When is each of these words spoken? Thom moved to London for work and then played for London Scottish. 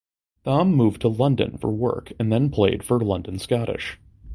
Thom 0.45 0.73
moved 0.73 1.01
to 1.01 1.07
London 1.07 1.59
for 1.59 1.69
work 1.71 2.11
and 2.17 2.31
then 2.31 2.49
played 2.49 2.81
for 2.83 2.99
London 2.99 3.37
Scottish. 3.37 3.99